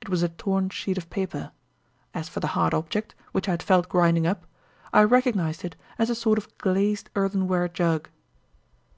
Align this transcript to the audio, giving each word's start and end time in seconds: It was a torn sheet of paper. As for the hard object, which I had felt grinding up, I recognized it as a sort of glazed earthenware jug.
It 0.00 0.08
was 0.08 0.24
a 0.24 0.28
torn 0.28 0.68
sheet 0.70 0.98
of 0.98 1.08
paper. 1.10 1.52
As 2.12 2.28
for 2.28 2.40
the 2.40 2.48
hard 2.58 2.74
object, 2.74 3.14
which 3.30 3.46
I 3.46 3.52
had 3.52 3.62
felt 3.62 3.88
grinding 3.88 4.26
up, 4.26 4.44
I 4.92 5.04
recognized 5.04 5.64
it 5.64 5.76
as 5.96 6.10
a 6.10 6.16
sort 6.16 6.38
of 6.38 6.58
glazed 6.58 7.08
earthenware 7.14 7.68
jug. 7.68 8.08